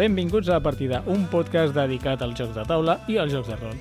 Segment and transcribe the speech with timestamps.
[0.00, 3.56] Benvinguts a La Partida, un podcast dedicat als jocs de taula i als jocs de
[3.58, 3.74] rol.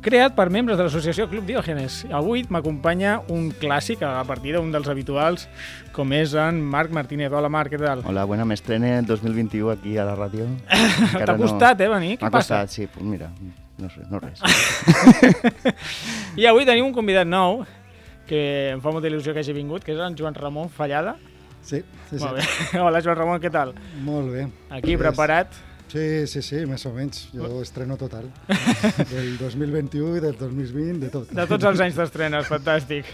[0.00, 2.04] Creat per membres de l'associació Club Diògenes.
[2.14, 5.48] Avui m'acompanya un clàssic a la partida, un dels habituals,
[5.92, 7.34] com és en Marc Martínez.
[7.34, 8.04] Hola Marc, què tal?
[8.06, 10.46] Hola, bueno, m'estrene el 2021 aquí a la ràdio.
[11.18, 12.14] T'ha costat, eh, venir?
[12.22, 13.32] M'ha costat, sí, pues mira,
[13.82, 14.40] no sé, no res.
[16.40, 17.64] I avui tenim un convidat nou,
[18.30, 21.18] que em fa molta il·lusió que hagi vingut, que és en Joan Ramon Fallada.
[21.62, 22.22] Sí, sí, sí.
[22.24, 22.44] Molt bé.
[22.84, 23.74] Hola Joan Ramon, què tal?
[24.04, 24.46] Molt bé.
[24.70, 25.52] Aquí, Pues, preparat?
[25.90, 27.24] Sí, sí, sí, més o menys.
[27.34, 28.28] Jo estreno total.
[29.10, 31.32] Del 2021 i del 2020, de tot.
[31.34, 33.08] De tots els anys d'estrenes, fantàstic.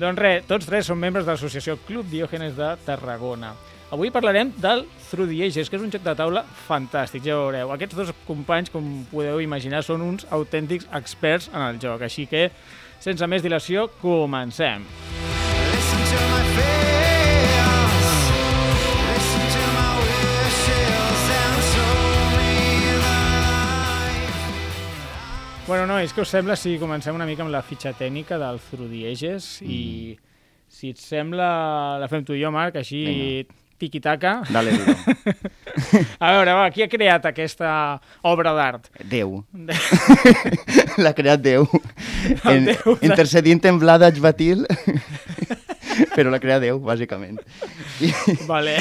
[0.00, 3.52] Doncs res, tots tres són membres de l'associació Club Diògenes de Tarragona.
[3.94, 7.44] Avui parlarem del Through the Ages, que és un joc de taula fantàstic, ja ho
[7.44, 7.70] veureu.
[7.76, 12.48] Aquests dos companys, com podeu imaginar, són uns autèntics experts en el joc, així que,
[13.04, 14.82] sense més dilació, comencem.
[14.88, 15.23] Listen
[25.64, 28.90] Bueno, nois, què us sembla si comencem una mica amb la fitxa tècnica del Through
[28.92, 30.12] the Ages i,
[30.68, 31.46] si et sembla,
[32.02, 33.46] la fem tu i jo, Marc, així
[33.80, 34.34] tiqui-taca.
[34.52, 34.92] Dale, duro.
[36.24, 37.70] A veure, va, qui ha creat aquesta
[38.28, 38.90] obra d'art?
[39.08, 39.38] Déu.
[41.02, 41.64] L'ha creat Déu.
[42.44, 44.66] En, Déu en Vlad Ajvatil,
[46.16, 47.40] però l'ha creat Déu, bàsicament.
[48.04, 48.12] I,
[48.48, 48.78] Vale.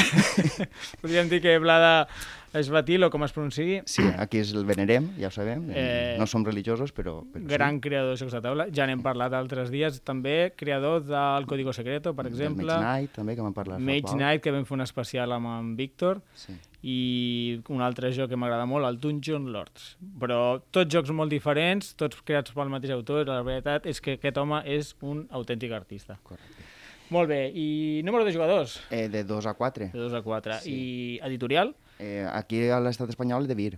[1.02, 2.08] Podríem dir que Blada
[2.54, 5.64] Esbatil, o com es pronunciï, sí, aquí es el venerem, ja ho sabem.
[5.74, 7.16] Eh, No som religiosos, però...
[7.34, 8.68] però gran creador de jocs de taula.
[8.70, 9.98] Ja n'hem parlat altres dies.
[10.06, 12.36] També creador del Código Secreto, per sí.
[12.36, 12.68] exemple.
[12.70, 13.82] Mage Knight, també, que m'han parlat.
[13.82, 14.14] fa Mage.
[14.14, 16.22] Knight, que vam fer un especial amb en Víctor.
[16.38, 16.54] Sí.
[16.84, 19.94] i un altre joc que m'agrada molt, el Dungeon Lords.
[20.20, 24.38] Però tots jocs molt diferents, tots creats pel mateix autor, la veritat és que aquest
[24.38, 26.20] home és un autèntic artista.
[26.28, 26.68] Correcte.
[27.10, 28.80] Molt bé, i número de jugadors?
[28.90, 29.90] Eh, de 2 a 4.
[29.94, 30.60] De 2 a 4.
[30.64, 30.74] Sí.
[30.74, 31.76] I editorial?
[32.00, 33.74] Eh, aquí a l'estat espanyol, de Vir.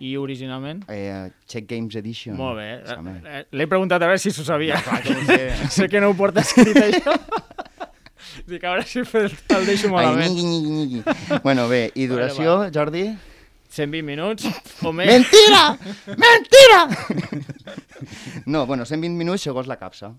[0.00, 0.84] I originalment?
[0.88, 2.36] Eh, Check Games Edition.
[2.38, 2.70] Molt bé.
[2.80, 4.80] Eh, L'he preguntat a veure si s'ho sabia.
[4.80, 5.40] clar que sé.
[5.76, 7.16] sé que no ho porta escrit, això.
[8.48, 10.32] Dic, a veure si el deixo Ai, malament.
[10.32, 11.40] nyigui, nyigui, nyigui.
[11.44, 13.04] Bueno, bé, i duració, Vale, Jordi?
[13.70, 14.48] 120 minuts
[14.82, 15.06] o més.
[15.06, 15.78] Mentira!
[16.24, 16.80] Mentira!
[18.46, 20.14] no, bueno, 120 minuts segons la capsa.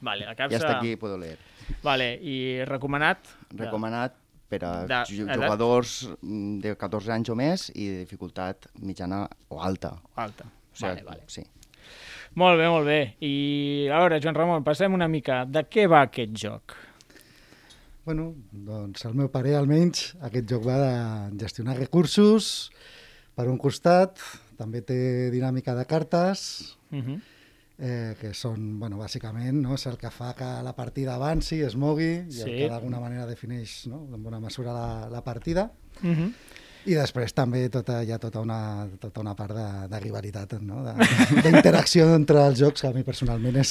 [0.00, 0.56] Vale, la capsa...
[0.58, 1.38] està aquí, puedo leer.
[1.82, 3.18] Vale, i recomanat?
[3.56, 4.14] Recomanat
[4.50, 5.08] per a De- edat?
[5.10, 9.94] jugadors mm, de 14 anys o més i de dificultat mitjana o alta.
[10.16, 10.44] Alta.
[10.44, 11.22] O sigui, Vale, vale.
[11.28, 11.42] Sí.
[12.34, 13.00] Molt bé, molt bé.
[13.26, 15.44] I a veure, Joan Ramon, passem una mica.
[15.46, 16.76] De què va aquest joc?
[18.04, 22.70] Bueno, doncs al meu parer almenys aquest joc va de gestionar recursos
[23.36, 24.18] per un costat,
[24.58, 27.20] també té dinàmica de cartes, Uh -huh.
[27.80, 31.76] Eh, que són, bueno, bàsicament, no, és el que fa que la partida avanci, es
[31.76, 32.42] mogui, i Sí.
[32.42, 35.70] el que d'alguna manera defineix no, en bona mesura la, la partida.
[36.02, 36.32] Uh -huh.
[36.86, 40.82] I després també tota, hi ha tota una, tota una part de, de rivalitat, no?
[40.82, 40.94] de-
[41.44, 43.68] d'interacció entre els jocs, que a mi personalment és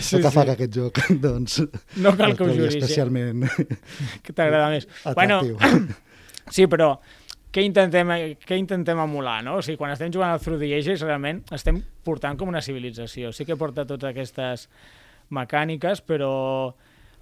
[0.00, 0.46] Sí, el que fa sí.
[0.46, 1.62] que aquest joc doncs,
[1.96, 2.78] No cal que ho juris, eh?
[2.78, 3.42] especialment
[4.24, 4.86] Què t'agrada més?
[5.04, 5.58] atractiu.
[6.50, 6.98] sí, però
[7.56, 8.10] què intentem,
[8.44, 9.54] què intentem emular, no?
[9.56, 13.30] O sigui, quan estem jugant al Through the Ages, realment estem portant com una civilització.
[13.32, 14.66] Sí que porta totes aquestes
[15.32, 16.74] mecàniques, però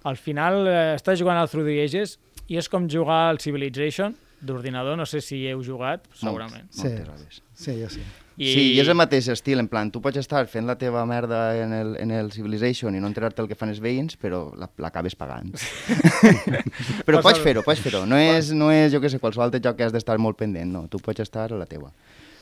[0.05, 2.17] al final eh, estàs jugant al Through the Ages
[2.51, 4.13] i és com jugar al Civilization
[4.45, 6.67] d'ordinador, no sé si heu jugat, segurament.
[6.67, 6.83] Molt, Sí.
[6.91, 7.41] moltes vegades.
[7.55, 8.03] Sí, jo sí.
[8.37, 8.49] I...
[8.51, 11.55] Sí, i és el mateix estil, en plan, tu pots estar fent la teva merda
[11.61, 14.67] en el, en el Civilization i no enterar-te el que fan els veïns, però la-
[14.83, 15.53] l'acabes pagant.
[17.07, 18.03] però pots fer-ho, pots fer-ho.
[18.09, 20.71] No és, no és, jo què sé, qualsevol altre joc que has d'estar molt pendent,
[20.71, 20.85] no.
[20.91, 21.91] Tu pots estar a la teua.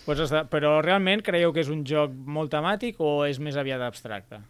[0.03, 3.81] Pues està, però realment creieu que és un joc molt temàtic o és més aviat
[3.85, 4.41] abstracte?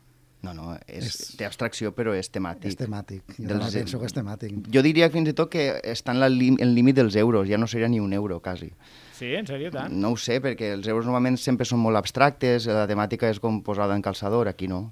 [0.43, 2.73] No, no, és, És- té abstracció, però és temàtic.
[2.73, 3.21] És temàtic.
[3.37, 4.57] Jo Dels- també penso que és temàtic.
[4.73, 7.57] Jo diria fins i tot que està en la lim- el límit dels euros, ja
[7.57, 8.71] no seria ni un euro, quasi.
[9.13, 9.93] Sí, en sèrio, tant?
[9.93, 13.61] No ho sé, perquè els euros normalment sempre són molt abstractes, la temàtica és com
[13.63, 14.87] posada en calçador, aquí no.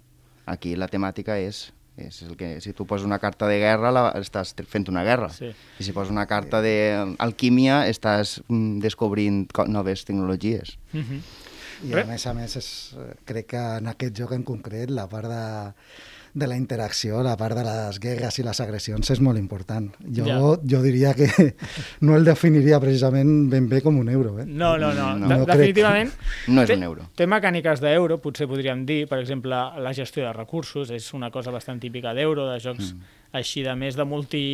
[0.45, 4.03] Aquí la temàtica és, és el que, si tu poses una carta de guerra, la,
[4.21, 5.29] estàs fent una guerra.
[5.33, 5.49] Sí.
[5.79, 10.77] I si poses una carta d'alquímia, estàs mm, descobrint co- noves tecnologies.
[10.93, 11.21] Uh -huh.
[11.89, 14.89] I Re- a més a més, és, eh, crec que en aquest joc en concret
[14.91, 15.73] la part de,
[16.33, 19.89] de la interacció, la part de les guerres i les agressions és molt important.
[20.05, 20.37] Jo, Ja.
[20.63, 21.27] jo diria que
[22.07, 24.39] no el definiria precisament ben bé com un euro.
[24.39, 24.45] Eh?
[24.47, 25.15] No, no, no.
[25.17, 25.27] No.
[25.27, 25.57] De No crec.
[25.57, 26.13] definitivament...
[26.47, 27.09] No és té, un euro.
[27.15, 31.51] Té mecàniques d'euro, potser podríem dir, per exemple, la gestió de recursos, és una cosa
[31.51, 33.11] bastant típica d'euro, de jocs mm.
[33.33, 34.45] així de més de multi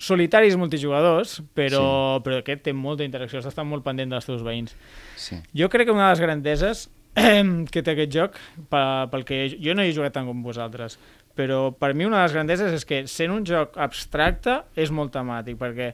[0.00, 1.82] solitaris multijugadors, però,
[2.16, 2.22] sí.
[2.24, 4.72] però aquest té molta interacció, has d'estar molt pendent dels teus veïns.
[5.20, 5.36] Sí.
[5.52, 6.86] Jo crec que una de les grandeses
[7.72, 8.36] que té aquest joc,
[8.70, 10.98] pe- pel que jo no he jugat tant com vosaltres,
[11.36, 15.12] però per mi una de les grandeses és que sent un joc abstracte és molt
[15.14, 15.92] temàtic, perquè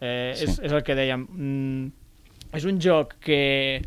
[0.00, 0.44] eh, Sí.
[0.44, 1.86] és, és el que dèiem, mm,
[2.56, 3.82] és un joc que,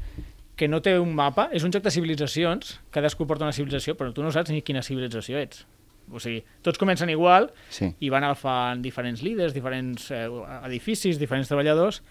[0.56, 4.14] que no té un mapa, és un joc de civilitzacions, cadascú porta una civilització, però
[4.14, 5.66] tu no saps ni quina civilització ets.
[6.12, 7.92] O sigui, tots comencen igual Sí.
[8.02, 10.26] i van agafant diferents líders, diferents eh,
[10.66, 12.02] edificis, diferents treballadors,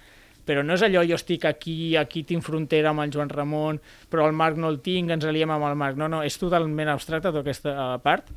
[0.48, 4.24] però no és allò, jo estic aquí, aquí tinc frontera amb el Joan Ramon, però
[4.28, 5.98] el Marc no el tinc, ens aliem amb el Marc.
[6.00, 8.32] No, no, és totalment abstracte tota aquesta eh, part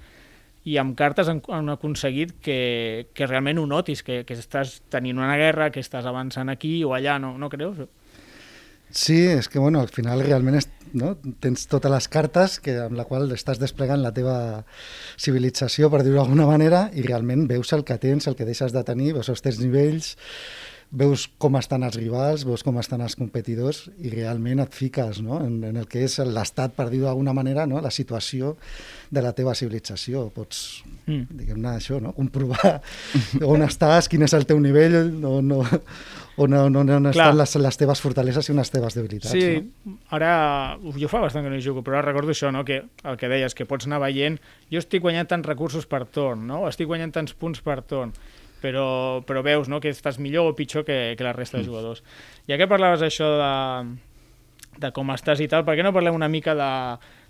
[0.68, 5.18] i amb cartes han, han aconseguit que, que realment ho notis, que, que estàs tenint
[5.18, 7.82] una guerra, que estàs avançant aquí o allà, no, no creus?
[8.92, 10.68] Sí, és que bueno, al final realment és,
[11.00, 11.14] no?
[11.40, 14.36] tens totes les cartes que, amb la qual estàs desplegant la teva
[15.16, 18.84] civilització, per dir-ho d'alguna manera, i realment veus el que tens, el que deixes de
[18.86, 20.18] tenir, veus els teus nivells,
[20.92, 25.38] veus com estan els rivals, veus com estan els competidors i realment et fiques no?
[25.40, 27.80] en, en el que és l'estat, per dir-ho d'alguna manera, no?
[27.80, 28.58] la situació
[29.12, 30.30] de la teva civilització.
[30.36, 31.24] Pots, Mm.
[31.34, 32.12] diguem-ne, això, no?
[32.14, 32.76] comprovar
[33.48, 35.58] on estàs, quin és el teu nivell, no, no,
[36.38, 39.34] on, on, on, on estan les, les teves fortaleses i les teves debilitats.
[39.34, 39.96] Sí, No?
[40.14, 42.62] ara, jo fa bastant que no hi jugo, però ara recordo això, no?
[42.68, 44.38] que el que deies, que pots anar veient,
[44.72, 46.62] jo estic guanyant tants recursos per torn, no?
[46.70, 48.14] estic guanyant tants punts per torn,
[48.62, 49.82] però, però veus no?
[49.82, 52.04] que estàs millor o pitjor que, que la resta de jugadors.
[52.48, 53.56] Ja que parlaves això de,
[54.80, 56.72] de com estàs i tal, per què no parlem una mica de,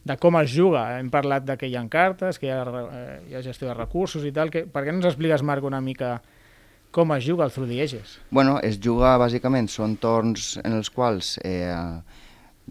[0.08, 0.86] de com es juga?
[1.00, 3.78] Hem parlat de que hi ha cartes, que hi ha, eh, hi ha gestió de
[3.78, 6.20] recursos i tal, que, per què no ens expliques, Marc, una mica
[6.92, 8.18] com es juga al Through the Ages?
[8.30, 11.72] Bueno, es juga bàsicament, són torns en els quals eh,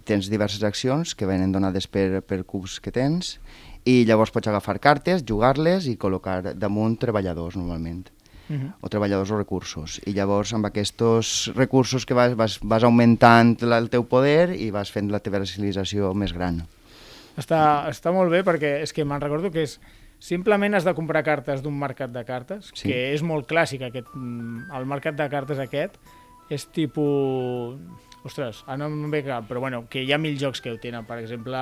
[0.05, 3.39] tens diverses accions que venen donades per, per cubs que tens
[3.89, 8.05] i llavors pots agafar cartes, jugar-les i col·locar damunt treballadors normalment
[8.50, 8.73] Uh -huh.
[8.81, 10.00] o treballadors o recursos.
[10.06, 14.70] I llavors amb aquests recursos que vas, vas, vas augmentant la, el teu poder i
[14.70, 16.67] vas fent la teva civilització més gran.
[17.38, 19.81] Està, està molt bé perquè és que me'n recordo que és
[20.19, 22.88] simplement has de comprar cartes d'un mercat de cartes, Sí.
[22.88, 25.97] que és molt clàssic aquest, mm, el mercat de cartes aquest
[26.50, 27.79] és tipus
[28.25, 30.76] ostres, ara no em ve cap, però bueno, que hi ha mil jocs que ho
[30.76, 31.56] tenen, per exemple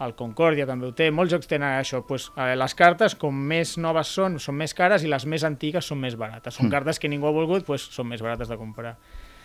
[0.00, 3.76] el Concòrdia també ho té, molts jocs tenen això pues, eh, les cartes com més
[3.78, 6.70] noves són, són més cares i les més antigues són més barates, són Mm.
[6.70, 8.96] cartes que ningú ha volgut, pues, són més barates de comprar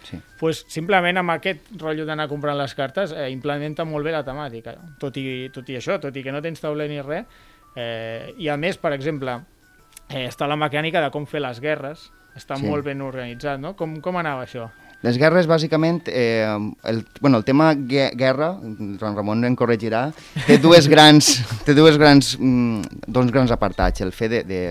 [0.04, 0.20] Sí.
[0.40, 4.76] pues, simplement amb aquest rotllo d'anar comprant les cartes eh, implementa molt bé la temàtica
[5.00, 7.26] tot i, tot i això, tot i que no tens tauler ni res
[7.76, 9.40] eh, i a més, per exemple
[10.10, 12.66] eh, està la mecànica de com fer les guerres està Sí.
[12.68, 13.76] molt ben organitzat, no?
[13.78, 14.70] Com, com anava això?
[15.04, 16.48] Les guerres, bàsicament, eh,
[16.88, 18.54] el, bueno, el tema gue guerra,
[19.00, 20.06] Joan Ramon em corregirà,
[20.48, 24.00] té dues grans, té dues grans, mm, dos grans apartats.
[24.00, 24.62] El fet de, de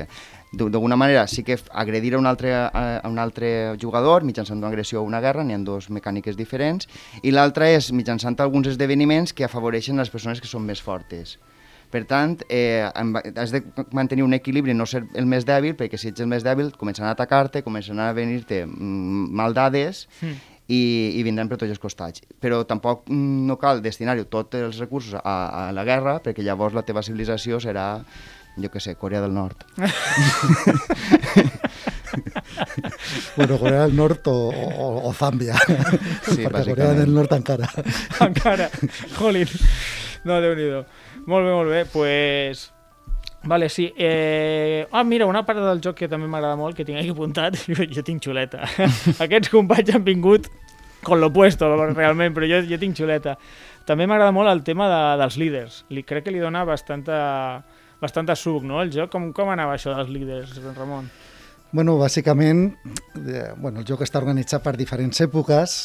[0.53, 5.01] d'alguna manera sí que agredir a un, altre, a un altre jugador mitjançant una agressió
[5.01, 6.89] o una guerra, n'hi ha dues mecàniques diferents,
[7.23, 11.39] i l'altra és mitjançant alguns esdeveniments que afavoreixen les persones que són més fortes.
[11.93, 12.89] Per tant, eh,
[13.37, 13.61] has de
[13.93, 17.11] mantenir un equilibri, no ser el més dèbil, perquè si ets el més dèbil començaran
[17.11, 20.39] a atacar-te, començaran a venir-te mm, maldades Mm.
[20.73, 20.81] i,
[21.19, 22.23] i vindran per tots els costats.
[22.41, 26.73] Però tampoc mm, no cal destinar-hi tots els recursos a, a la guerra, perquè llavors
[26.75, 28.01] la teva civilització serà,
[28.57, 29.67] jo que sé, Corea del Nord.
[33.37, 35.57] Bueno, Corea del Nord o, o, o Zàmbia.
[36.29, 37.69] Sí, Perquè Corea del Nord encara.
[38.21, 38.69] encara,
[39.17, 39.49] jolín
[40.29, 40.67] no, déu nhi
[41.27, 42.71] molt bé, molt bé, pues
[43.45, 43.93] Vale, sí.
[43.97, 44.87] Eh...
[44.93, 47.87] Ah, mira, una part del joc que també m'agrada molt, que tinc aquí apuntat, jo,
[47.91, 48.63] jo tinc xuleta.
[49.25, 50.47] Aquests companys han vingut
[51.03, 53.35] con lo puesto, realment, però jo, jo tinc xuleta.
[53.89, 55.81] També m'agrada molt el tema de, dels líders.
[55.91, 57.19] Li, crec que li dona bastanta,
[58.03, 59.11] bastanta suc, no?, el joc.
[59.11, 61.11] Com, com anava això dels líders, Ramon?
[61.73, 62.69] Bueno, bàsicament,
[63.25, 65.81] eh, bueno, el joc està organitzat per diferents èpoques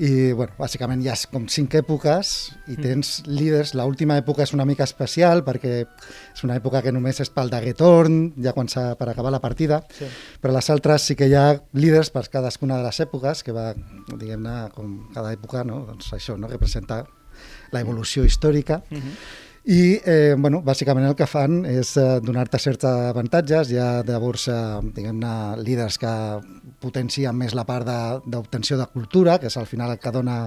[0.00, 3.74] i, bueno, bàsicament hi ha com cinc èpoques i tens líders.
[3.76, 7.74] L'última època és una mica especial perquè és una època que només és pel darrer
[7.76, 10.06] torn, ja quan s'ha per acabar la partida, Sí.
[10.40, 13.74] però les altres sí que hi ha líders per cadascuna de les èpoques, que va,
[14.08, 15.84] diguem-ne, com cada època, no?
[15.86, 17.04] doncs això no representa
[17.72, 18.82] la evolució històrica.
[18.90, 19.16] Uh -huh.
[19.62, 23.70] I, eh, bueno, bàsicament el que fan és eh, donar-te certs avantatges.
[23.70, 26.14] Hi ha llavors, eh, diguem-ne, líders que
[26.82, 27.86] potencien més la part
[28.26, 30.40] d'obtenció de, de cultura, que és al final el que dona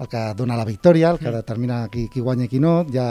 [0.00, 2.80] el que dona la victòria, el que determina qui, qui guanya i qui no.
[2.90, 3.08] Hi ha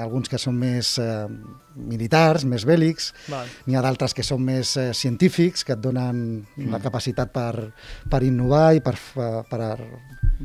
[0.00, 1.26] alguns que són més eh,
[1.74, 3.12] militars, més bèl·lics,
[3.66, 7.70] n'hi ha d'altres que són més eh, científics, que et donen la capacitat per,
[8.10, 9.60] per innovar i per, fa- per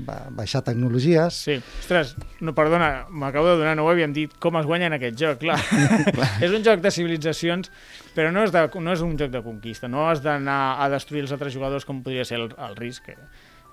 [0.08, 1.38] ba- baixar tecnologies.
[1.46, 4.98] Sí, ostres, no, perdona, m'acabo de donar, no ho havíem dit, com es guanya en
[4.98, 5.60] aquest joc, clar.
[6.46, 7.70] és un joc de civilitzacions,
[8.18, 11.28] però no és, de, no és un joc de conquista, no has d'anar a destruir
[11.28, 13.18] els altres jugadors com podria ser el, el risc, que,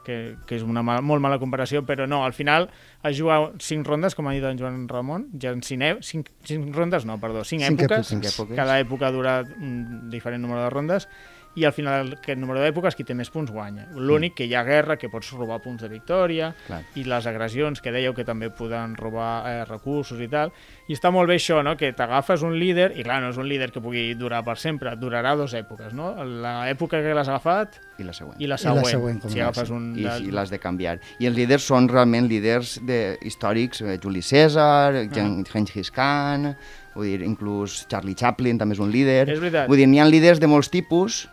[0.06, 2.70] que, que és una mal, molt mala comparació, però no, al final
[3.02, 6.30] es juga cinc rondes, com ha dit en Joan Ramon, ja en cinc, e- cinc,
[6.46, 8.12] cinc rondes, no, perdó, cinc, Cinc èpoques, èpoques.
[8.14, 8.56] Cinc èpoques.
[8.56, 11.08] cada època dura un diferent número de rondes,
[11.56, 13.86] i al final aquest número d'èpoques qui té més punts guanya.
[13.96, 16.82] L'únic que hi ha guerra, que pots robar punts de victòria, Clar.
[17.00, 20.52] i les agressions, que dèieu que també poden robar eh, recursos i tal.
[20.84, 21.72] I està molt bé això, no?
[21.80, 24.92] que t'agafes un líder, i clar, no és un líder que pugui durar per sempre,
[25.00, 26.12] durarà dues èpoques, no?
[26.28, 28.36] L'època que l'has agafat I la següent.
[28.40, 28.86] i la I la següent.
[28.90, 29.94] següent, si agafes un...
[29.98, 30.98] i, del- i l'has de canviar.
[31.18, 35.06] I els líders són realment líders de, històrics, eh, Juli César, Ah.
[35.52, 36.54] Gengis Khan,
[36.94, 39.28] vull dir, inclús Charlie Chaplin també és un líder.
[39.30, 39.66] És veritat.
[39.68, 41.28] Vull dir, n'hi ha líders de molts tipus,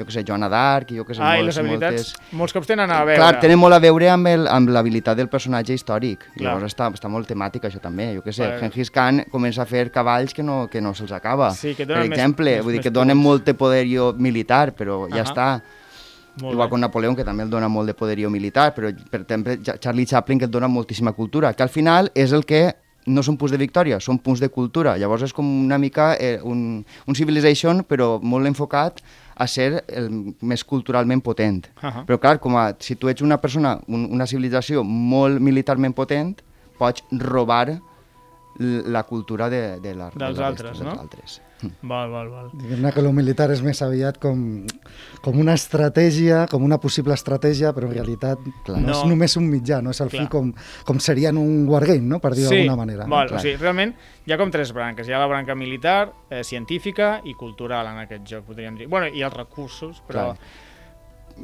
[0.00, 2.32] jo que sé, Joana d'Arc, jo que sé, Ah, i molts, les habilitats, moltes...
[2.32, 3.18] molts cops tenen a veure.
[3.20, 6.24] Clar, tenen molt a veure amb el- amb l'habilitat del personatge històric.
[6.38, 6.46] Clar.
[6.54, 8.14] Llavors està, està molt temàtic això també.
[8.16, 8.60] Jo que sé, Clar.
[8.62, 11.50] Gengis Khan comença a fer cavalls que no, que no se'ls acaba.
[11.52, 14.72] Sí, que per més- exemple, més- vull dir més que donen molt de poderio militar,
[14.74, 15.28] però ja Ahà.
[15.28, 15.62] està.
[16.40, 16.70] Molt Igual bé.
[16.70, 20.38] com Napoleó, que també el dona molt de poderio militar, però, per exemple, Charlie Chaplin,
[20.38, 22.68] que et dona moltíssima cultura, que al final és el que
[23.06, 24.96] no són punts de victòria, són punts de cultura.
[25.00, 29.00] Llavors és com una mica eh, un, un Civilization, però molt enfocat
[29.40, 30.10] a ser el
[30.44, 31.64] més culturalment potent.
[31.80, 32.04] Ahà.
[32.06, 36.34] Però clar, com a, si tu ets una persona, un, una civilització molt militarment potent,
[36.80, 37.80] pots robar
[38.60, 40.90] la cultura de, de la, de Dels la altres, resta, no?
[40.90, 41.40] Dels altres.
[41.82, 42.46] Val, val, val.
[42.56, 44.62] Diguem-ne que lo militar és més aviat com,
[45.24, 48.78] com una estratègia, com una possible estratègia, però en realitat Clar.
[48.80, 49.10] no, és No.
[49.12, 50.22] només un mitjà, no és el Clar.
[50.24, 50.52] fi com,
[50.88, 52.18] com seria en un wargame, no?
[52.20, 53.06] per dir sí, d'alguna manera.
[53.06, 53.40] Val, Clar.
[53.40, 53.94] o sigui, realment
[54.26, 55.08] hi ha com tres branques.
[55.08, 58.88] Hi ha la branca militar, eh, científica i cultural en aquest joc, podríem dir.
[58.88, 60.32] Bueno, i els recursos, però...
[60.34, 60.68] Clar.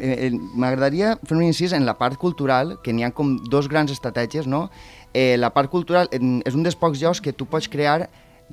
[0.01, 3.69] Eh, eh, M'agradaria fer un incís en la part cultural, que n'hi ha com dos
[3.69, 4.69] grans estratègies, no?
[5.15, 8.09] Eh, la part cultural és un dels pocs jocs que tu pots crear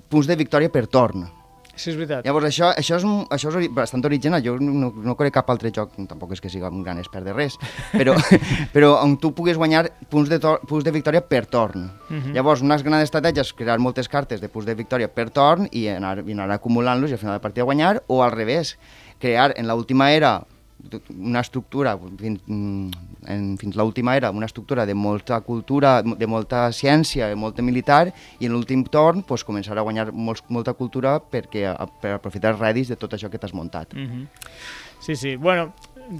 [0.09, 1.27] punts de victòria per torn.
[1.73, 2.21] Sí, és veritat.
[2.27, 4.43] Llavors, això, això és, això és bastant original.
[4.45, 7.33] Jo no, no conec cap altre joc, tampoc és que sigui un gran expert de
[7.33, 7.57] res,
[7.91, 8.13] però,
[8.75, 11.89] però on tu puguis guanyar punts de, tor punts de victòria per torn.
[12.11, 12.35] Mhm.
[12.37, 15.87] Llavors, una gran estratègia és crear moltes cartes de punts de victòria per torn i
[15.89, 18.77] anar, i anar acumulant-los i al final de partida guanyar, o al revés,
[19.17, 20.43] crear en l'última era
[21.09, 22.89] una estructura, fins, mm,
[23.31, 28.13] en, fins l'última era, una estructura de molta cultura, de molta ciència, de molta militar,
[28.39, 32.53] i en l'últim torn pues, començar a guanyar molts, molta cultura perquè, a, per aprofitar
[32.53, 33.93] els rèdits de tot això que t'has muntat.
[33.93, 34.27] Mhm.
[35.03, 35.35] Sí, sí.
[35.35, 35.73] Bueno,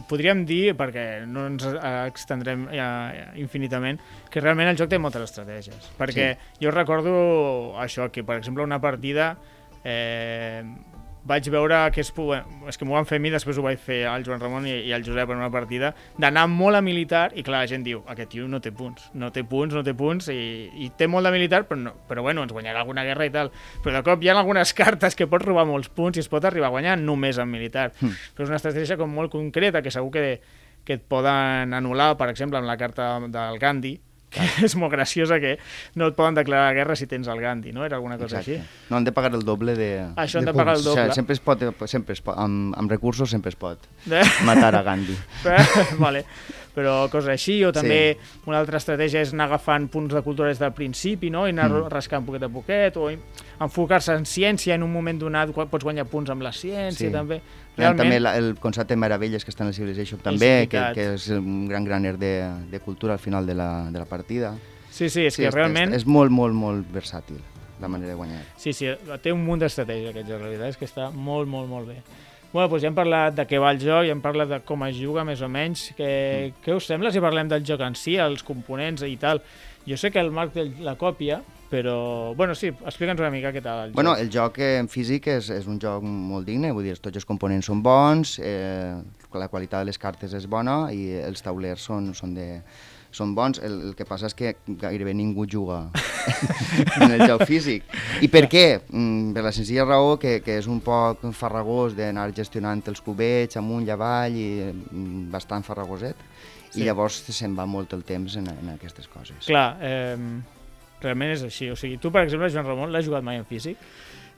[0.09, 1.65] podríem dir, perquè no ens
[2.07, 2.87] extendrem ja,
[3.39, 3.99] infinitament,
[4.31, 5.91] que realment el joc té moltes estratègies.
[5.99, 6.57] Perquè sí.
[6.65, 7.13] jo recordo
[7.79, 9.37] això, que per exemple una partida
[9.83, 10.63] eh,
[11.27, 12.09] vaig veure que és,
[12.67, 14.73] és que m'ho van fer a mi, després ho vaig fer al Joan Ramon i,
[14.89, 18.01] i al Josep en una partida, d'anar molt a militar i clar, la gent diu,
[18.11, 20.39] aquest tio no té punts, no té punts, no té punts i,
[20.83, 23.53] i té molt de militar, però, no, però bueno, ens guanyarà alguna guerra i tal.
[23.83, 26.43] Però de cop hi ha algunes cartes que pots robar molts punts i es pot
[26.45, 27.91] arribar a guanyar només en militar.
[28.01, 28.17] Hmm.
[28.35, 30.25] Però és una estratègia com molt concreta que segur que,
[30.83, 33.95] que et poden anul·lar, per exemple, amb la carta del Gandhi,
[34.33, 35.57] que és molt graciosa que
[35.95, 37.85] no et poden declarar guerra si tens el Gandhi, no?
[37.85, 38.59] Era alguna cosa Exacte.
[38.61, 38.89] així.
[38.89, 39.91] No han de pagar el doble de...
[40.15, 40.87] Això han De de pagar el punts.
[40.87, 41.03] O doble.
[41.05, 44.23] sigui, sempre es pot, sempre es pot amb, amb recursos sempre es pot Eh?
[44.45, 45.15] matar a Gandhi.
[46.03, 46.25] vale.
[46.73, 48.39] Però coses així, o també sí.
[48.49, 51.43] una altra estratègia és anar agafant punts de cultura des del principi, no?
[51.45, 51.91] i anar mm.
[51.93, 53.11] rascant poquet a poquet, o
[53.61, 57.11] enfocar-se en ciència en un moment donat, pots guanyar punts amb la ciència, Sí.
[57.13, 57.41] també.
[57.73, 60.77] Ha Realment, també la, el concepte de meravelles que està en el Civilization també, que,
[60.77, 60.93] veritat.
[60.93, 62.33] que és un gran graner de,
[62.69, 64.53] de cultura al final de la, de la partida.
[64.91, 65.89] sí, sí, és que realment...
[65.93, 67.39] És, és molt, molt, molt versàtil
[67.81, 68.43] la manera de guanyar.
[68.57, 68.85] Sí, sí,
[69.23, 71.97] té un munt d'estratègia aquest joc, la veritat és que està molt, molt, molt bé.
[72.53, 74.83] Bueno, doncs ja hem parlat de què va el joc, ja hem parlat de com
[74.85, 75.87] es juga, més o menys.
[75.97, 76.11] Què,
[76.53, 76.61] Mm.
[76.63, 79.41] què us sembla si parlem del joc en si, els components i tal?
[79.87, 82.33] Jo sé que el Marc té la còpia, però...
[82.37, 84.21] Bueno, sí, explica'ns una mica què tal el Bueno, joc.
[84.23, 87.67] el joc en físic és, és un joc molt digne, vull dir, tots els components
[87.67, 88.93] són bons, eh,
[89.33, 92.61] la qualitat de les cartes és bona i els taulers són, són, de,
[93.11, 93.59] són bons.
[93.59, 95.81] El, el que passa és que gairebé ningú juga
[97.01, 97.83] en el joc físic.
[98.21, 98.65] I per què?
[98.87, 103.57] Mm, per la senzilla raó que, que és un poc farragós d'anar gestionant els cubets
[103.59, 106.15] amunt i avall i mm, bastant farragoset.
[106.73, 106.81] Sí.
[106.81, 109.45] I llavors se'n va molt el temps en, en aquestes coses.
[109.45, 110.17] Clar, eh,
[111.03, 111.69] realment és així.
[111.69, 113.77] O sigui, tu, per exemple, Joan Ramon, l'has jugat mai en físic?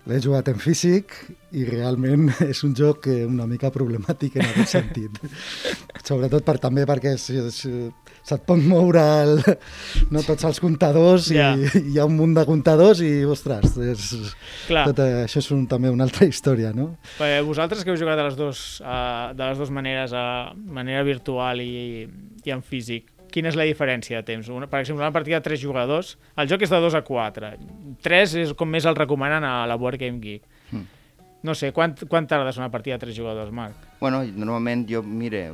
[0.05, 1.15] L'he jugat en físic
[1.57, 5.17] i realment és un joc que una mica problemàtic en aquest sentit.
[6.07, 9.41] Sobretot per, també perquè se't pot moure el,
[10.13, 11.51] no, tots els comptadors Ja.
[11.57, 14.05] i hi ha un munt de comptadors i, ostres, és,
[14.67, 14.85] Clar.
[14.91, 16.91] tot, eh, això és un, també una altra història, no?
[17.25, 21.01] Eh, vosaltres que heu jugat de les dues, uh, de les dues maneres, a manera
[21.07, 22.05] virtual i,
[22.45, 24.47] i en físic, quina és la diferència de temps?
[24.49, 27.49] Una, per exemple, una partida de 3 jugadors, el joc és de 2 a 4.
[28.05, 30.45] 3 és com més el recomanen a la Board Game Geek.
[30.71, 30.85] Mm.
[31.45, 33.75] No sé, quant, quant tardes una partida de 3 jugadors, Marc?
[33.99, 35.49] Bueno, normalment jo, mire,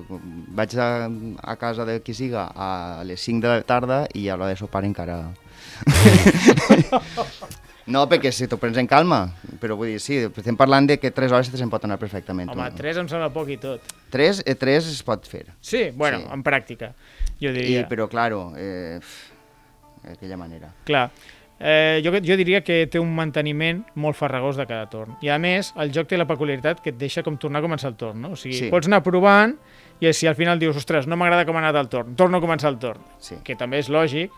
[0.55, 1.09] vaig a,
[1.43, 4.61] a casa de qui siga a les 5 de la tarda i a l'hora de
[4.61, 5.17] sopar encara...
[7.91, 9.25] no, perquè si t'ho prens en calma,
[9.59, 12.53] però vull dir, sí, estem parlant de que 3 hores se'n pot anar perfectament.
[12.53, 13.83] Home, 3 em sembla poc i tot.
[14.15, 15.49] 3, eh, 3 es pot fer.
[15.59, 16.29] Sí, bueno, Sí.
[16.31, 16.93] en pràctica,
[17.41, 17.87] jo I, diria.
[17.89, 18.99] però, claro, eh,
[20.03, 20.69] d'aquella manera.
[20.85, 21.09] Clar,
[21.59, 25.17] eh, jo, jo diria que té un manteniment molt farragós de cada torn.
[25.21, 27.91] I a més, el joc té la peculiaritat que et deixa com tornar a començar
[27.91, 28.31] el torn, no?
[28.33, 28.69] O sigui, Sí.
[28.69, 29.57] pots anar provant
[29.99, 32.41] i si al final dius, ostres, no m'agrada com ha anat el torn, torno a
[32.41, 33.35] començar el torn, Sí.
[33.43, 34.31] que també és lògic,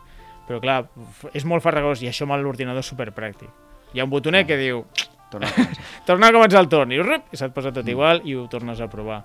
[0.47, 0.89] però clar,
[1.33, 3.47] és molt farragós i això amb l'ordinador és superpràctic.
[3.93, 4.85] Hi ha un botonet que diu,
[5.33, 5.83] Torna a començar.
[6.05, 8.79] torna a començar el torn, i, rup, i se't posa tot igual i ho tornes
[8.81, 9.23] a provar.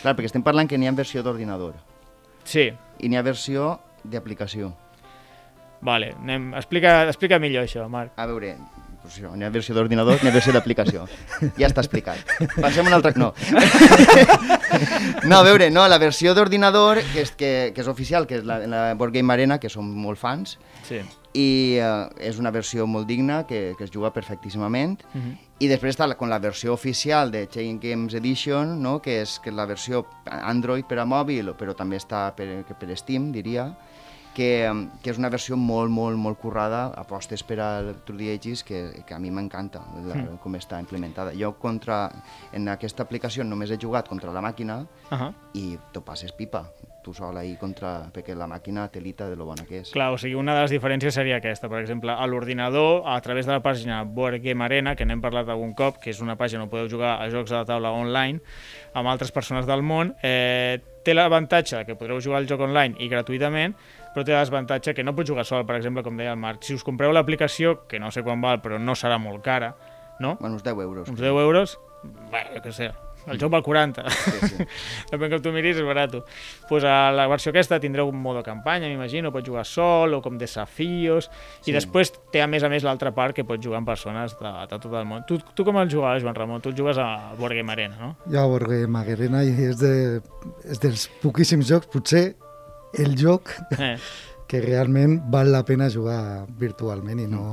[0.00, 1.74] Clar, perquè estem parlant que n'hi ha versió d'ordinador
[2.44, 4.72] Sí, i n'hi ha versió d'aplicació.
[5.84, 8.12] vale, anem, explica, explica millor això, Marc.
[8.16, 8.54] A veure,
[9.02, 11.06] pues això, n'hi ha versió d'ordinador, n'hi ha versió d'aplicació.
[11.58, 12.16] Ja està explicat.
[12.56, 13.12] Passem a un altre...
[13.20, 13.34] No.
[15.28, 18.46] no, a veure, no, la versió d'ordinador, que, és, que, que és oficial, que és
[18.48, 20.58] la, la Board Game Arena, que som molt fans,
[20.88, 21.00] Sí.
[21.34, 21.48] i
[21.80, 25.02] eh, és una versió molt digna, que, que es juga perfectíssimament.
[25.14, 25.36] Uh -huh.
[25.62, 28.96] I després està con la versió oficial de Chain Games Edition, no?
[29.00, 32.96] que, és, que és la versió Android per a mòbil, però també està per, per
[32.98, 33.68] Steam, diria,
[34.34, 34.68] que,
[35.02, 39.04] que és una versió molt, molt, molt currada, apostes per al True the Ages, que,
[39.06, 40.38] que a mi m'encanta la- Mm.
[40.42, 41.32] com està implementada.
[41.38, 42.10] Jo contra,
[42.52, 45.32] en aquesta aplicació només he jugat contra la màquina Uh -huh.
[45.54, 46.70] i t'ho passes pipa,
[47.04, 48.10] tu sol ahir contra...
[48.12, 49.90] perquè la màquina telita de lo bona que és.
[49.90, 51.68] Clar, o sigui, una de les diferències seria aquesta.
[51.68, 55.48] Per exemple, a l'ordinador, a través de la pàgina Board Game Arena, que n'hem parlat
[55.48, 58.40] algun cop, que és una pàgina on podeu jugar a jocs a la taula online
[58.94, 63.08] amb altres persones del món, eh, té l'avantatge que podreu jugar al joc online i
[63.12, 63.76] gratuïtament,
[64.14, 66.64] però té l'avantatge que no pots jugar sol, per exemple, com deia el Marc.
[66.64, 69.74] Si us compreu l'aplicació, que no sé quan val, però no serà molt cara,
[70.20, 70.36] no?
[70.40, 71.08] Bueno, uns 10 euros.
[71.08, 71.78] Uns 10 euros,
[72.32, 72.92] bé, jo què sé,
[73.30, 74.04] el joc val 40.
[74.10, 74.66] Sí, sí.
[75.12, 76.14] Depèn com tu miris, és barat.
[76.68, 80.38] Pues a la versió aquesta tindreu un modo campanya, m'imagino, pots jugar sol o com
[80.38, 81.30] desafios,
[81.64, 81.70] Sí.
[81.70, 84.50] i després té a més a més l'altra part que pots jugar amb persones de,
[84.70, 85.24] de tot el món.
[85.28, 86.60] Tu, tu com el jugaves, Joan Ramon?
[86.60, 88.16] Tu el jugues a Board Game Arena, no?
[88.30, 90.20] Jo a Borgue Maguerena i és, de,
[90.68, 92.34] és dels poquíssims jocs, potser
[92.98, 93.96] el joc Eh,
[94.46, 97.44] que realment val la pena jugar virtualment i no...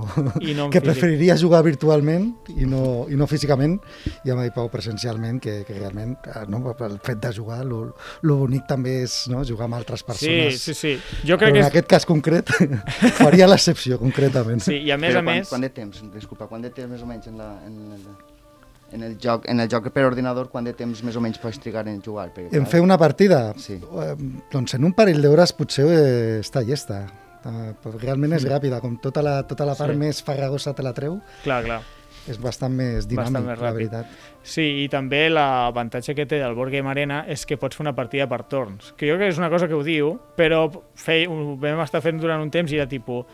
[0.41, 0.87] I no que físic.
[0.87, 3.77] preferiria jugar virtualment i no, i no físicament
[4.25, 7.83] i amb Pau presencialment que, que realment eh, no, el fet de jugar lo,
[8.27, 10.93] lo bonic també és no, jugar amb altres sí, persones sí, sí.
[11.27, 11.69] Jo però crec en que és...
[11.71, 12.51] aquest cas concret
[13.21, 15.49] faria l'excepció concretament Sí, i a més Però a quan, més...
[15.51, 18.05] Quant de temps, disculpa, quant de temps més o menys en, la, en, el,
[18.93, 21.59] en, el joc, en el joc per ordinador, quant de temps més o menys pots
[21.59, 22.29] trigar en jugar?
[22.35, 23.79] Perquè, en fer una partida Sí.
[23.79, 24.15] eh,
[24.51, 27.07] doncs en un parell d'hores potser eh, està llesta
[27.41, 29.97] Eh, realment és ràpida, com tota la, tota la part Sí.
[29.97, 31.79] més farragosa te la treu, Clar, clar.
[32.29, 34.05] és bastant més dinàmic, Bastant més la veritat.
[34.43, 37.95] Sí, i també l'avantatge que té el Board Game Arena és que pots fer una
[37.95, 41.25] partida per torns, que jo crec que és una cosa que ho diu, però fei,
[41.25, 43.25] ho vam estar fent durant un temps i era tipus,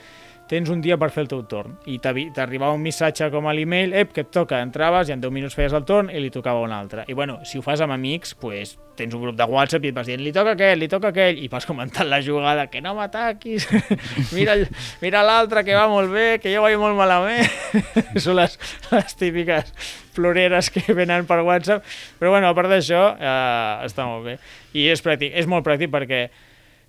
[0.47, 3.93] tens un dia per fer el teu torn, i t'arribava un missatge com a l'email,
[3.97, 6.63] ep, que et toca, entraves i en 10 minuts feies el torn i li tocava
[6.63, 7.03] un altre.
[7.11, 9.97] I bueno, si ho fas amb amics, pues, tens un grup de WhatsApp i et
[9.97, 12.95] vas dient, li toca aquell, li toca aquell, i vas comentant la jugada, que no
[12.97, 13.67] m'ataquis,
[14.37, 14.57] mira,
[15.03, 17.47] mira l'altre que va molt bé, que jo vaig molt malament.
[18.23, 18.57] Són les,
[18.91, 19.71] les típiques
[20.17, 21.85] floreres que venen per WhatsApp,
[22.17, 24.37] però bueno, a part d'això, eh, està molt bé.
[24.77, 26.27] I és pràctic, és molt pràctic perquè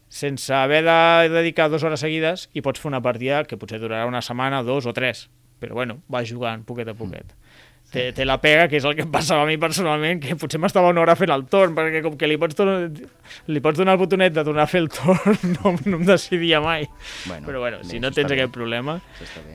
[0.09, 4.07] sense haver de dedicar dues hores seguides i pots fer una partida que potser durarà
[4.09, 5.29] una setmana, dos o tres,
[5.61, 7.35] però bueno, vas jugant poquet a poquet.
[7.88, 10.59] Té, té la pega, que és el que em passava a mi personalment, que potser
[10.61, 12.90] m'estava una hora fent el torn, perquè com que li pots, donar,
[13.49, 16.61] li pots donar el botonet de tornar a fer el torn, no, no em decidia
[16.61, 16.85] mai.
[17.25, 18.99] Bueno, Però bueno, bé, si no tens aquest bé, problema,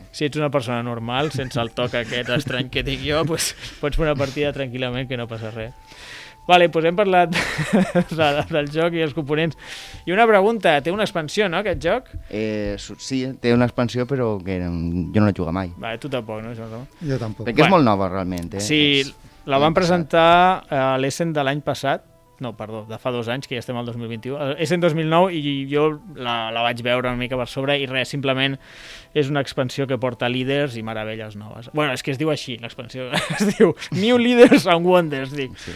[0.10, 3.52] si ets una persona normal, sense el toc aquest estrany que tinc jo, pues,
[3.84, 5.78] pots fer una partida tranquil·lament que no passa res.
[6.48, 7.36] Vale, doncs hem parlat
[8.20, 9.56] de, del joc i els components.
[10.06, 12.10] I una pregunta, té una expansió, no, aquest joc?
[12.30, 15.72] Eh, sí, té una expansió, però que jo no l'he jugat mai.
[15.78, 16.88] Vale, tu tampoc, no, Ramon?
[17.02, 17.48] Jo tampoc.
[17.48, 17.78] Perquè és Bueno.
[17.78, 18.54] molt nova, realment.
[18.56, 18.60] Eh?
[18.64, 19.14] Sí, És-
[19.46, 22.10] la van presentar a l'Essen de l'any passat,
[22.44, 24.36] no, perdó, de fa dos anys, que ja estem al 2021.
[24.36, 28.10] A Essen 2009 i jo la, la vaig veure una mica per sobre i res,
[28.12, 28.58] simplement
[29.16, 31.70] és una expansió que porta líders i meravelles noves.
[31.74, 33.08] bueno, és que es diu així, l'expansió.
[33.40, 35.56] Es diu New Leaders and Wonders, dic.
[35.56, 35.72] Sí.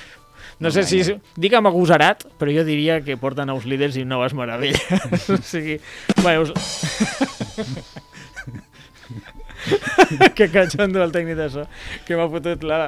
[0.59, 1.03] No sé si...
[1.37, 5.29] Dic amb agosarat, però jo diria que porta nous líders i noves meravelles.
[5.33, 5.77] o sigui...
[6.23, 6.53] Bé, us...
[10.37, 11.65] que catxondo el tècnic de so,
[12.07, 12.79] que m'ha fotut la...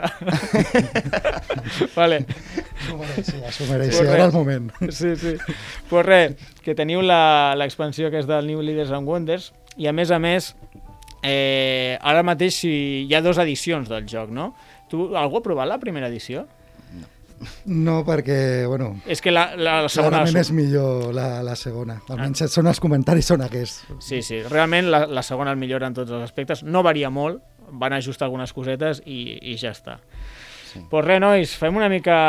[1.97, 2.21] vale.
[2.86, 4.71] S'ho mereixia, s'ho mereixia, era el moment.
[4.95, 5.36] Sí, sí.
[5.89, 9.93] Pues res, que teniu la- l'expansió que és del New Leaders and Wonders i a
[9.95, 10.53] més a més
[11.23, 14.53] eh, ara mateix hi ha dues edicions del joc, no?
[14.89, 16.47] Tu, algú ha provat la primera edició?
[17.65, 20.19] No, perquè, bueno, És que la, la, la segona...
[20.19, 21.99] clarament és millor la, la segona.
[22.12, 23.86] Almenys són els comentaris són aquests.
[24.04, 26.65] Sí, sí, realment la, la segona el millora en tots els aspectes.
[26.67, 27.39] No varia molt,
[27.71, 29.99] van ajustar algunes cosetes i, i ja està.
[30.69, 30.84] Sí.
[30.91, 32.19] Pues res, nois, fem una mica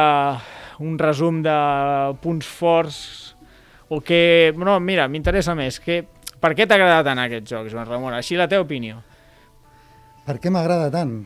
[0.81, 1.57] un resum de
[2.23, 3.01] punts forts
[3.91, 4.55] o que...
[4.57, 5.81] No, mira, m'interessa més.
[5.83, 6.03] Que,
[6.41, 8.15] per què t'ha agradat tant aquest joc, Joan Ramon?
[8.17, 9.03] Així la teva opinió.
[10.25, 11.19] Per què m'agrada tant?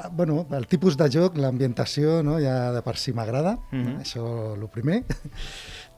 [0.00, 2.36] Ah, Bueno, el tipus de joc, l'ambientació, no?
[2.38, 3.96] ja de per si m'agrada, Mhm.
[4.04, 5.00] això el primer.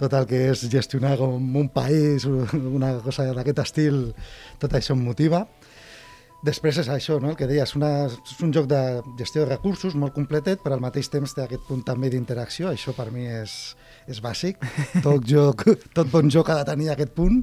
[0.00, 4.14] Tot el que és gestionar com un país, una cosa d'aquest estil,
[4.58, 5.42] tot això em motiva.
[6.42, 7.28] Després és això, no?
[7.34, 10.80] el que deies, una, és un joc de gestió de recursos molt completet, però al
[10.80, 13.76] mateix temps té aquest punt també d'interacció, això per mi és,
[14.08, 14.60] és bàsic.
[15.04, 15.64] Tot, joc,
[15.96, 17.40] tot bon joc ha de tenir aquest punt,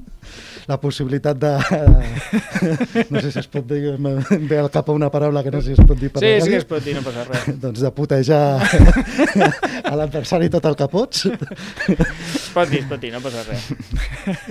[0.70, 1.54] la possibilitat de...
[3.12, 5.72] No sé si es pot dir, em ve al cap una paraula que no sé
[5.72, 7.46] si es pot dir per Sí, sí que es pot dir, no passa res.
[7.62, 11.28] Doncs de putejar a l'adversari tot el que pots.
[11.28, 13.68] Es pot dir, es pot dir, no passa res.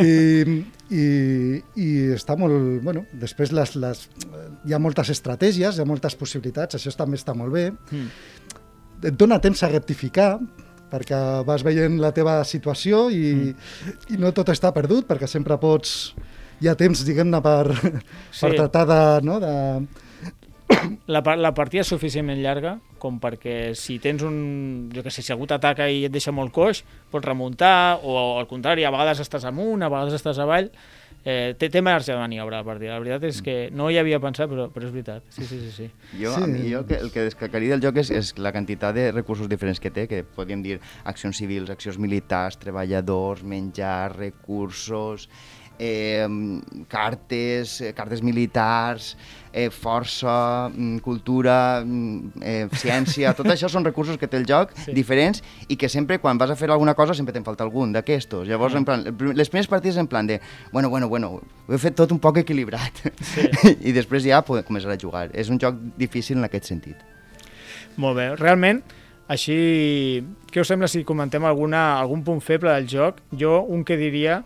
[0.02, 1.06] I, i,
[1.84, 2.56] i està molt...
[2.86, 4.06] Bueno, després les, les,
[4.67, 7.70] hi ha moltes estratègies, hi ha moltes possibilitats, això també està molt bé.
[7.91, 8.08] Mm.
[9.12, 10.32] Et dona temps a rectificar,
[10.91, 13.93] perquè vas veient la teva situació i, mm.
[14.15, 16.13] i no tot està perdut, perquè sempre pots...
[16.58, 17.69] Hi ha temps, diguem-ne, per,
[18.34, 18.41] Sí.
[18.41, 19.52] per tractar de, no, de,
[21.08, 24.38] La, la partida és suficientment llarga com perquè si tens un...
[24.93, 28.50] Jo que sé, si algú t'ataca i et deixa molt coix, pots remuntar, o al
[28.50, 30.71] contrari, a vegades estàs amunt, a vegades estàs avall.
[31.28, 32.94] Eh, té, té marge de maniobra la partida.
[32.96, 35.26] La veritat és que no hi havia pensat, però, però és veritat.
[35.36, 35.72] Sí, sí, sí.
[35.76, 35.88] sí.
[36.22, 36.44] Jo, Sí.
[36.46, 39.50] a mi, jo que, el que destacaria del joc és, és la quantitat de recursos
[39.52, 45.28] diferents que té, que podríem dir accions civils, accions militars, treballadors, menjar, recursos,
[45.80, 46.24] eh,
[46.88, 49.18] cartes, eh, cartes militars,
[49.58, 54.76] eh, força, mm, cultura, mm, eh, ciència, tot això són recursos que té el joc
[54.86, 54.93] Sí.
[54.93, 58.48] diferents i que sempre quan vas a fer alguna cosa sempre te'n falta algun d'aquestos.
[58.48, 58.78] Llavors, Mm.
[58.78, 59.04] en plan,
[59.36, 60.39] les primeres partides en plan de,
[60.72, 62.93] bueno, bueno, bueno, ho he fet tot un poc equilibrat.
[63.22, 63.50] Sí.
[63.89, 65.32] I després ja poder començar a jugar.
[65.34, 66.96] És un joc difícil en aquest sentit.
[67.98, 68.36] Molt bé.
[68.36, 68.84] Realment,
[69.28, 70.24] així...
[70.52, 73.17] Què us sembla si comentem alguna, algun punt feble del joc?
[73.38, 74.43] Jo, un que diria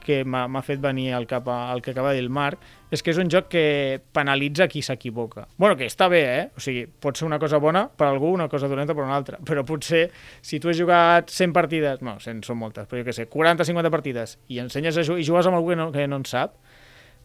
[0.00, 2.58] que m'ha fet venir al cap a- el que acaba de dir el Marc,
[2.90, 5.46] és que és un joc que penalitza qui s'equivoca.
[5.56, 6.50] bueno, que està bé, eh?
[6.56, 9.38] O sigui, pot ser una cosa bona per algú, una cosa dolenta per una altra,
[9.44, 10.10] però potser
[10.42, 13.90] si tu has jugat 100 partides, no, 100 són moltes, però jo què sé, 40-50
[13.90, 16.54] partides, i ensenyes a jugar, i jugues amb algú que no, que no en sap,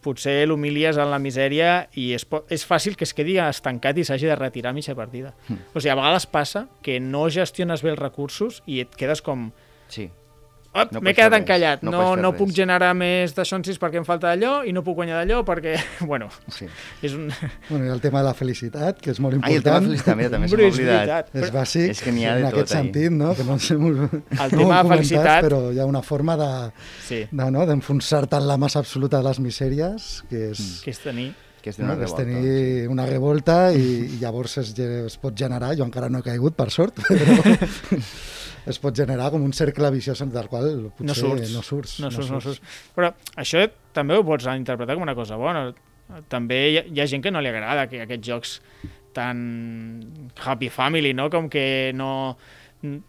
[0.06, 4.28] potser l'humilies en la misèria i és, és fàcil que es quedi estancat i s'hagi
[4.30, 5.34] de retirar a mitja partida.
[5.48, 5.58] Hmm.
[5.74, 9.48] O sigui, a vegades passa que no gestiones bé els recursos i et quedes com...
[9.90, 10.12] Sí.
[10.76, 13.96] "Op, No M'he quedat encallat, no no, no, no res." puc generar més d'aixonsis perquè
[14.02, 15.78] em falta allò i no puc guanyar d'allò perquè...
[16.06, 16.68] Bueno, sí.
[17.02, 17.30] és un...
[17.70, 19.82] bueno, ha el tema de la felicitat, que és molt Ai, el tema important.
[19.82, 21.32] de felicitat, mira, també se Hombre, m'ha és oblidat.
[21.34, 22.84] És bàsic, És que ha de en tot aquest ahí.
[22.84, 23.34] sentit, no?
[23.36, 26.52] que no sé molt, El no tema de felicitat- Però hi ha una forma de,
[27.08, 31.00] Sí, de no, d'enfonsar-te en la massa absoluta de les misèries, que és, que és
[31.00, 31.34] tenir...
[31.66, 32.24] Que és no, una és revolta.
[32.24, 33.80] tenir una revolta i,
[34.14, 37.56] i llavors es, es pot generar, jo encara no he caigut, per sort, però
[38.66, 41.54] es pot generar com un cercle viciós del qual potser no surts.
[41.54, 42.00] no surts.
[42.02, 42.62] No surts, no surts.
[42.96, 45.70] Però això també ho pots interpretar com una cosa bona.
[46.30, 48.60] També hi ha, hi ha gent que no li agrada que aquests jocs
[49.16, 51.30] tan happy family, no?
[51.32, 52.38] Com que no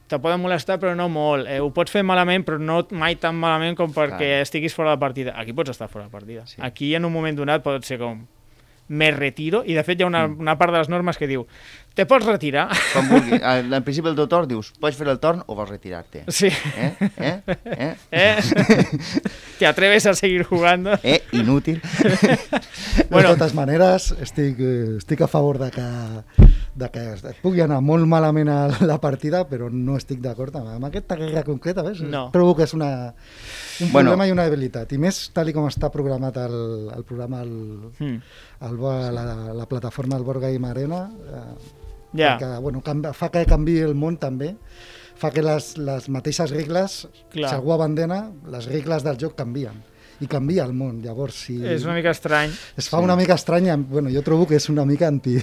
[0.08, 1.48] te poden molestar però no molt.
[1.50, 4.46] Eh, ho pots fer malament però no mai tan malament com perquè Clar.
[4.46, 5.34] estiguis fora de partida.
[5.36, 6.46] Aquí pots estar fora de partida.
[6.46, 6.60] Sí.
[6.60, 8.24] Aquí en un moment donat pot ser com
[8.88, 11.46] me retiro i de fet hi ha una, una part de les normes que diu
[11.96, 13.40] te pots retirar Com vulguis.
[13.40, 16.24] Al, al principi del teu torn dius, pots fer el torn o vols retirar-te?
[16.28, 16.92] sí Eh?
[17.16, 17.36] Eh?
[17.64, 17.94] Eh?
[18.10, 18.36] eh?
[19.58, 21.22] te atreves a seguir jugando Eh?
[21.32, 21.80] Inútil.
[23.10, 25.84] Bueno, de totes maneres, estic, eh, estic a favor de que,
[26.76, 28.58] de que et pugui anar molt malament a
[28.90, 31.84] la partida, però no estic d'acord amb, amb aquesta guerra concreta.
[31.86, 32.02] Ves?
[32.04, 32.26] No.
[32.34, 32.90] Trobo que és una,
[33.80, 34.12] un Bueno.
[34.12, 34.92] problema i una debilitat.
[34.92, 36.58] I més tal i com està programat el,
[36.96, 37.56] el programa, el,
[37.96, 38.36] mm.
[38.68, 38.78] el,
[39.16, 41.82] la, la plataforma del Board Game Arena, eh,
[42.16, 44.52] ja, que, bueno, canvia, fa que canvi el món també,
[45.16, 47.48] fa que les, les mateixes regles, Clar.
[47.48, 49.80] si algú abandona, les regles del joc canvien.
[50.20, 51.00] I canvia el món.
[51.04, 51.56] Llavors, si...
[51.60, 52.52] És una mica estrany.
[52.78, 55.36] Es fa una mica estranya, bueno, jo trobo que és una mica anti,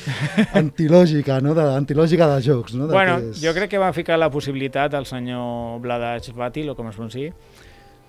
[0.62, 1.54] antilògica, no?
[1.56, 2.88] De, antilògica de jocs, no?
[2.90, 3.42] De Bueno, és...
[3.42, 7.30] jo crec que va ficar la possibilitat al senyor Vladaj Vatil, o com es pronunciï,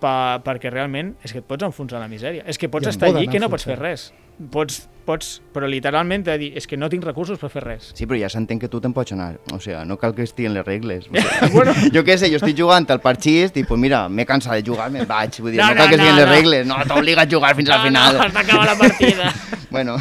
[0.02, 0.14] pa,
[0.46, 2.46] perquè realment és que et pots enfonsar la misèria.
[2.48, 4.12] És que pots I estar allí que no pots fer res.
[4.52, 7.88] Pots, pots, però literalment de dir, és que no tinc recursos per fer res.
[7.98, 9.40] Sí, però ja s'entén que tu te'n pots anar.
[9.56, 11.08] O sigui, no cal que estiguin les regles.
[11.10, 11.74] O sigui, Bueno.
[11.96, 14.92] Jo què sé, jo estic jugant al parxís i, pues mira, m'he cansat de jugar,
[14.94, 15.40] me'n vaig.
[15.42, 16.34] Vull dir, No, no, no, cal que no, estiguin les no.
[16.36, 16.68] regles.
[16.70, 18.14] No, t'obliga a jugar fins al final.
[18.20, 19.34] No, no, d'acabar la partida.
[19.70, 19.98] Bueno,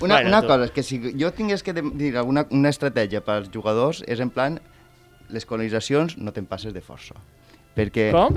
[0.00, 0.46] una, Bueno, una tu.
[0.46, 4.30] cosa, és que si jo tingués que dir alguna una estratègia pels jugadors és en
[4.30, 4.60] plan,
[5.34, 7.16] les colonitzacions no te'n passes de força.
[7.74, 8.36] Perquè Com?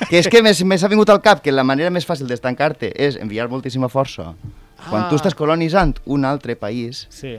[0.10, 2.92] que és que més més ha vingut al cap que la manera més fàcil d'estancar-te
[2.94, 4.34] és enviar moltíssima força.
[4.90, 5.08] Quan Ah.
[5.08, 7.38] tu estàs colonitzant un altre país, Sí.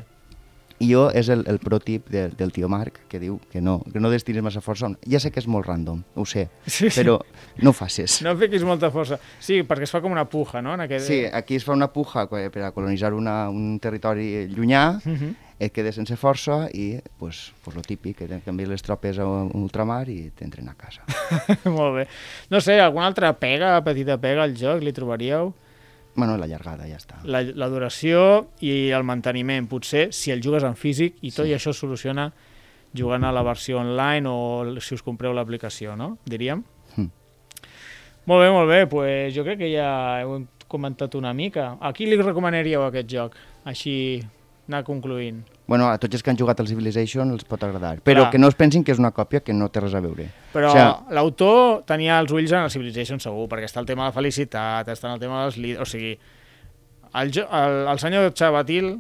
[0.80, 4.00] i jo és el, el protip de, del tio Marc, que diu que no, que
[4.00, 4.90] no destines massa força.
[5.10, 7.00] Ja sé que és molt random, ho sé, Sí, sí.
[7.02, 7.20] però
[7.64, 8.22] no ho facis.
[8.22, 9.18] No fiquis molta força.
[9.40, 10.74] Sí, perquè es fa com una puja, no?
[10.76, 11.08] En aquest...
[11.08, 15.36] Sí, aquí es fa una puja que- per a colonitzar una, un territori llunyà, Mhm.
[15.60, 20.04] Et quedes sense força i, pues, pues lo típic, que canvies les tropes a ultramar
[20.10, 21.02] i t'entren a casa.
[21.78, 22.08] Molt bé.
[22.54, 25.54] No sé, alguna altra pega, petita pega al joc, li trobaríeu?
[26.18, 27.20] bueno, la llargada, ja està.
[27.30, 29.68] La, la duració i el manteniment.
[29.70, 31.52] Potser, si el jugues en físic, i tot Sí.
[31.52, 32.32] i això es soluciona
[32.98, 36.18] jugant a la versió online o si us compreu l'aplicació, no?
[36.26, 36.64] Diríem.
[36.96, 37.12] Mm.
[38.26, 38.80] Molt bé, molt bé.
[38.90, 39.92] Pues jo crec que ja
[40.24, 41.78] heu comentat una mica.
[41.80, 43.38] A qui li recomanaríeu aquest joc?
[43.70, 44.18] Així,
[44.68, 45.44] anar concluint.
[45.68, 48.32] Bueno, a tots els que han jugat al Civilization els pot agradar, però Clar.
[48.32, 50.30] que no es pensin que és una còpia que no té res a veure.
[50.54, 54.04] Però O sea, l'autor tenia els ulls en el Civilization segur, perquè està el tema
[54.06, 55.82] de la felicitat, està en el tema dels líders...
[55.82, 56.18] O sigui,
[57.18, 58.94] el, jo, el, el senyor Chavatil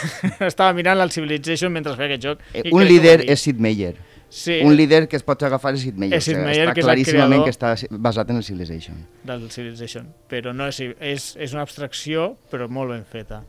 [0.40, 2.42] estava mirant el Civilization mentre feia aquest joc.
[2.52, 3.94] Eh, un líder és Sid Meier.
[4.28, 6.18] sí, Un líder que es pot agafar és Sid Meier.
[6.18, 9.02] És Sid sigui, Meier, està que és el claríssimament que està basat en el Civilization.
[9.24, 13.42] del Civilization, però no és, és, és una abstracció, però molt ben feta.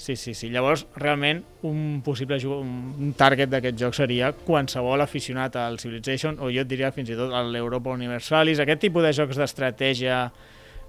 [0.00, 0.48] Sí, sí, sí.
[0.48, 6.62] Llavors, realment, un possible un target d'aquest joc seria qualsevol aficionat al Civilization, o jo
[6.62, 10.30] et diria fins i tot a l'Europa Universalis, aquest tipus de jocs d'estratègia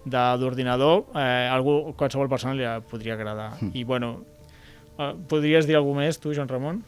[0.05, 3.51] de- d'ordinador, eh, algú, qualsevol persona li podria agradar.
[3.73, 4.23] I, bueno,
[4.97, 6.81] eh, podries dir alguna més, tu, Joan Ramon?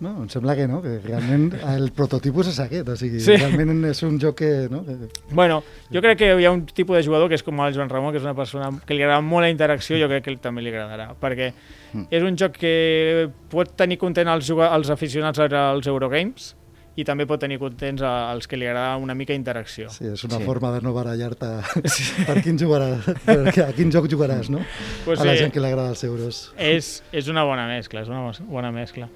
[0.00, 3.34] No, em sembla que no, que realment el prototipus és aquest, o sigui, Sí.
[3.34, 3.36] sí.
[3.36, 4.68] realment és un joc que...
[4.72, 4.82] No,
[5.30, 7.90] Bueno, jo crec que hi ha un tipus de jugador que és com el Joan
[7.90, 10.62] Ramon, que és una persona que li agrada molt la interacció, jo crec que també
[10.62, 11.52] li agradarà, perquè
[11.92, 12.06] Mm.
[12.10, 16.54] és un joc que pot tenir content els, els aficionats als Eurogames
[16.96, 19.88] i també pot tenir contents a- als que li agrada una mica interacció.
[19.90, 20.40] sí, és una Sí.
[20.40, 20.46] sí.
[20.46, 21.46] forma de no barallar-te
[22.26, 24.60] per quin jugaràs, per a quin joc jugaràs, no?
[25.04, 25.38] Pues a la sí.
[25.40, 26.52] gent que li agrada els euros.
[26.56, 29.08] És, és una bona mescla, és una bo- bona mescla.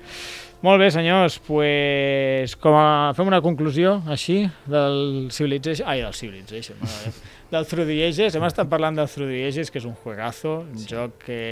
[0.65, 5.85] Molt bé, senyors, pues, com a, fem una conclusió, així, del Civilization...
[5.93, 7.19] Ai, del Civilization, Déu.
[7.53, 8.39] del Through the Ages.
[8.39, 10.89] Hem estat parlant del Through the Ages, que és un juegazo, un sí.
[10.89, 11.43] joc que,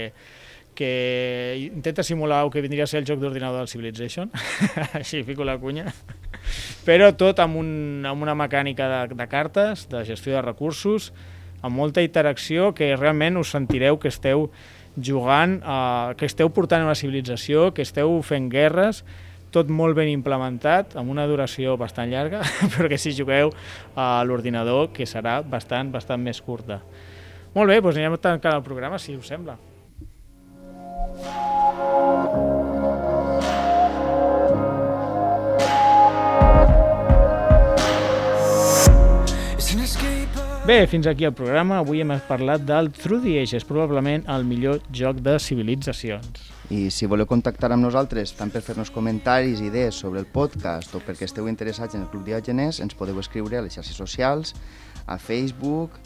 [0.73, 0.89] que
[1.61, 4.33] intenta simular el que vindria a ser el joc d'ordinador del Civilization,
[4.97, 5.93] així fico la cunya,
[6.81, 7.69] però tot amb, un,
[8.09, 11.11] amb una mecànica de, de cartes, de gestió de recursos,
[11.61, 14.49] amb molta interacció, que realment us sentireu que esteu
[14.97, 19.03] jugant, eh, que esteu portant una civilització, que esteu fent guerres,
[19.53, 22.41] tot molt ben implementat, amb una duració bastant llarga,
[22.73, 23.53] però que si jugueu
[23.95, 26.81] a l'ordinador, que serà bastant, bastant més curta.
[27.53, 29.59] Molt bé, doncs anirem tancant el programa, si us sembla.
[40.65, 41.81] Bé, fins aquí el programa.
[41.81, 46.45] Avui hem parlat del Through the Ages, probablement el millor joc de civilitzacions.
[46.71, 51.01] I si voleu contactar amb nosaltres, tant per fer-nos comentaris, idees sobre el podcast o
[51.03, 54.55] perquè esteu interessats en el Club Diogenes, ens podeu escriure a les xarxes socials,
[55.03, 55.99] a Facebook,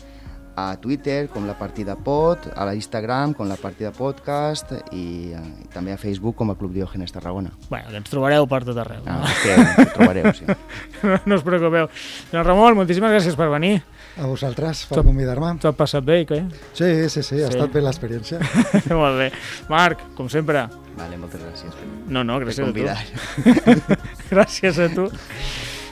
[0.57, 5.41] a Twitter com la partida pod, a la Instagram com la partida podcast i, eh,
[5.61, 7.51] i també a Facebook com a Club Diògenes Tarragona.
[7.69, 9.03] Bueno, que ens trobareu per tot arreu.
[9.05, 9.27] Ah, No?
[9.29, 10.45] és que ho trobareu, sí.
[11.29, 11.87] no us preocupeu.
[12.31, 13.83] Joan Ramon, moltíssimes gràcies per venir.
[14.17, 15.53] A vosaltres, per convidar-me.
[15.61, 16.41] T'ho has passat bé, què?
[16.73, 17.53] Sí, sí, sí, ha Sí.
[17.53, 18.41] estat bé l'experiència.
[18.89, 19.29] Molt bé.
[19.69, 20.65] Marc, com sempre.
[20.97, 23.61] Vale, moltes gràcies per, No, no, gràcies a tu.
[24.33, 25.11] gràcies a tu.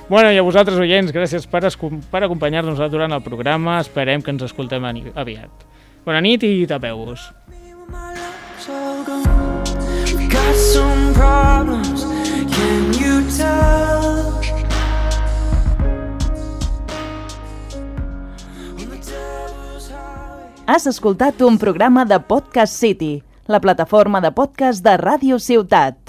[0.08, 1.64] Bueno, i a vosaltres, oients, gràcies per,
[2.12, 3.80] per acompanyar-nos durant el programa.
[3.82, 5.66] Esperem que ens escoltem aviat.
[6.06, 7.32] Bona nit i tapeu-vos.
[20.66, 26.05] Has escoltat un programa de Podcast City, la plataforma de podcast de Ràdio Ciutat.